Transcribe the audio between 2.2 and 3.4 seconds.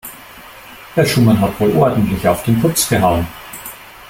auf den Putz gehauen.